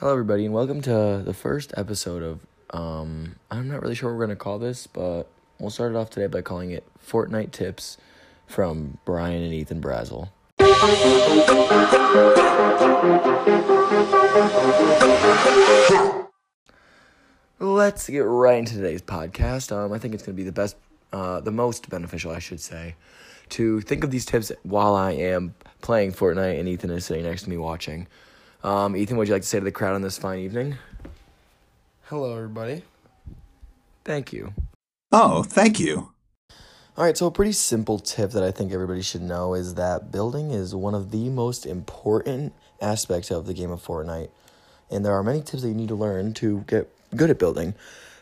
[0.00, 2.40] Hello, everybody, and welcome to the first episode of.
[2.70, 5.24] Um, I'm not really sure what we're gonna call this, but
[5.58, 7.98] we'll start it off today by calling it Fortnite Tips
[8.46, 10.30] from Brian and Ethan Brazel.
[17.58, 19.70] Let's get right into today's podcast.
[19.70, 20.76] Um, I think it's gonna be the best,
[21.12, 22.94] uh, the most beneficial, I should say,
[23.50, 27.42] to think of these tips while I am playing Fortnite and Ethan is sitting next
[27.42, 28.06] to me watching.
[28.62, 30.76] Um, Ethan, what would you like to say to the crowd on this fine evening?
[32.04, 32.82] Hello, everybody.
[34.04, 34.52] Thank you.
[35.12, 36.12] Oh, thank you.
[36.96, 40.12] All right, so a pretty simple tip that I think everybody should know is that
[40.12, 42.52] building is one of the most important
[42.82, 44.28] aspects of the game of Fortnite.
[44.90, 47.74] And there are many tips that you need to learn to get good at building.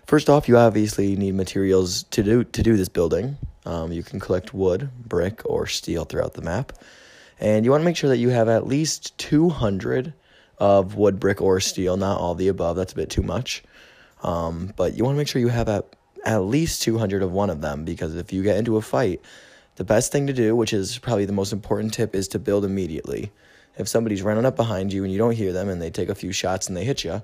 [0.06, 3.38] First off, you obviously need materials to do to do this building.
[3.66, 6.72] Um, you can collect wood, brick, or steel throughout the map.
[7.40, 10.12] And you want to make sure that you have at least 200
[10.58, 12.76] of wood, brick, or steel, not all the above.
[12.76, 13.62] That's a bit too much.
[14.22, 17.50] Um, but you want to make sure you have at, at least 200 of one
[17.50, 19.20] of them because if you get into a fight,
[19.76, 22.64] the best thing to do, which is probably the most important tip, is to build
[22.64, 23.30] immediately.
[23.76, 26.14] If somebody's running up behind you and you don't hear them and they take a
[26.16, 27.22] few shots and they hit you,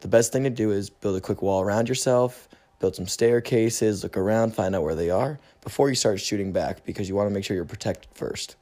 [0.00, 4.02] the best thing to do is build a quick wall around yourself, build some staircases,
[4.02, 7.28] look around, find out where they are before you start shooting back because you want
[7.28, 8.56] to make sure you're protected first.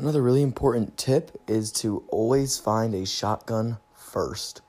[0.00, 4.62] Another really important tip is to always find a shotgun first.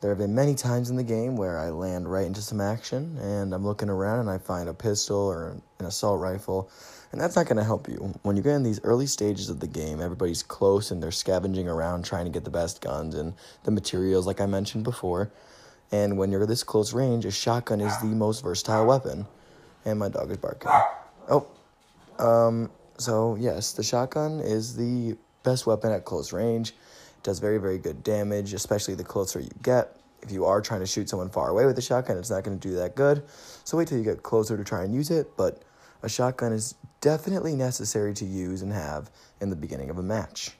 [0.00, 3.18] There have been many times in the game where I land right into some action
[3.18, 6.70] and I'm looking around and I find a pistol or an assault rifle,
[7.12, 8.14] and that's not going to help you.
[8.22, 11.68] When you get in these early stages of the game, everybody's close and they're scavenging
[11.68, 15.30] around trying to get the best guns and the materials, like I mentioned before.
[15.92, 19.26] And when you're this close range, a shotgun is the most versatile weapon.
[19.84, 20.70] And my dog is barking.
[21.28, 21.48] Oh,
[22.18, 26.70] um, so yes, the shotgun is the best weapon at close range.
[26.70, 29.96] It does very, very good damage, especially the closer you get.
[30.22, 32.58] If you are trying to shoot someone far away with a shotgun, it's not going
[32.58, 33.24] to do that good.
[33.64, 35.36] So wait till you get closer to try and use it.
[35.36, 35.62] But
[36.02, 39.10] a shotgun is definitely necessary to use and have
[39.40, 40.52] in the beginning of a match.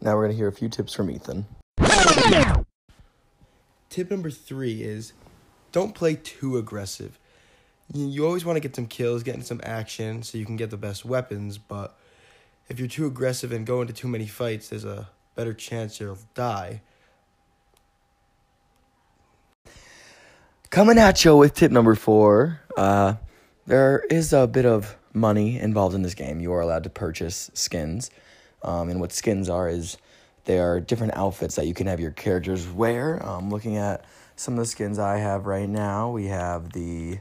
[0.00, 1.46] Now we're going to hear a few tips from Ethan.
[3.90, 5.12] Tip number three is
[5.72, 7.18] don't play too aggressive.
[7.92, 10.70] You, always want to get some kills, get in some action so you can get
[10.70, 11.96] the best weapons, but
[12.68, 16.18] if you're too aggressive and go into too many fights, there's a better chance you'll
[16.34, 16.82] die.
[20.68, 22.60] Coming at you with tip number four.
[22.76, 23.14] Uh,
[23.66, 26.40] there is a bit of money involved in this game.
[26.40, 28.10] You are allowed to purchase skins.
[28.62, 29.96] Um, and what skins are is
[30.44, 33.24] they are different outfits that you can have your characters wear.
[33.26, 34.04] Um, looking at
[34.36, 37.18] some of the skins I have right now, we have the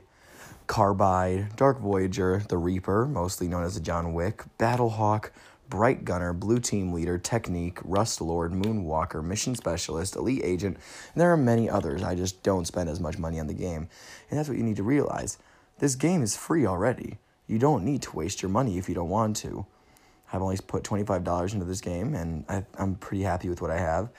[0.67, 5.31] Carbide, Dark Voyager, the Reaper, mostly known as the John Wick, Battlehawk,
[5.69, 10.77] Brite Gunner, Blue Team Leader, Technique, Rust Lord, Moonwalker, Mission Specialist, Elite Agent,
[11.13, 12.03] and there are many others.
[12.03, 13.89] I just don't spend as much money on the game.
[14.29, 15.37] And that's what you need to realize.
[15.79, 17.17] This game is free already.
[17.47, 19.65] You don't need to waste your money if you don't want to.
[20.31, 23.77] I've only put $25 into this game, and I, am pretty happy with what I
[23.77, 24.09] have.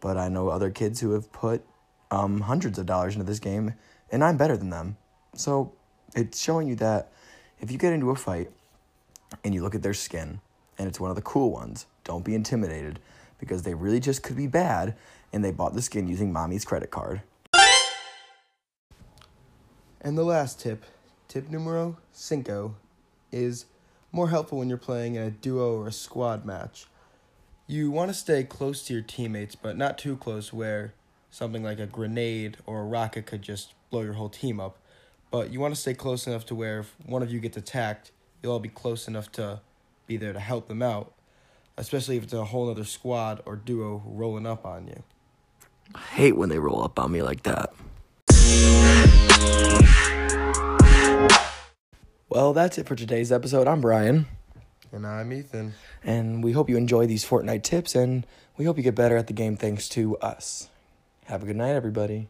[0.00, 1.64] But I know other kids who have put
[2.10, 3.74] um, hundreds of dollars into this game,
[4.10, 4.96] and I'm better than them.
[5.34, 5.72] So
[6.14, 7.12] it's showing you that
[7.60, 8.50] if you get into a fight
[9.44, 10.40] and you look at their skin
[10.78, 12.98] and it's one of the cool ones, don't be intimidated
[13.38, 14.94] because they really just could be bad
[15.32, 17.22] and they bought the skin using mommy's credit card.
[20.00, 20.84] And the last tip,
[21.28, 22.74] tip numero cinco,
[23.30, 23.66] is
[24.10, 26.86] more helpful when you're playing in a duo or a squad match.
[27.68, 30.94] You want to stay close to your teammates, but not too close where
[31.30, 34.76] something like a grenade or a rocket could just blow your whole team up.
[35.32, 38.12] But you want to stay close enough to where if one of you gets attacked,
[38.42, 39.60] you'll all be close enough to
[40.06, 41.14] be there to help them out,
[41.78, 45.02] especially if it's a whole other squad or duo rolling up on you.
[45.94, 47.72] I hate when they roll up on me like that.
[52.28, 53.66] Well, that's it for today's episode.
[53.66, 54.26] I'm Brian.
[54.92, 55.72] And I'm Ethan.
[56.04, 58.26] And we hope you enjoy these Fortnite tips, and
[58.58, 60.68] we hope you get better at the game thanks to us.
[61.24, 62.28] Have a good night, everybody.